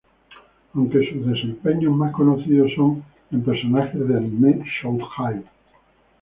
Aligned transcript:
Aunque 0.73 1.11
sus 1.11 1.27
desempeños 1.27 1.95
más 1.95 2.11
conocidos 2.11 2.71
son 2.75 3.03
en 3.31 3.43
personajes 3.45 4.07
de 4.07 4.17
anime 4.17 4.63
shōjo-ai. 4.81 5.43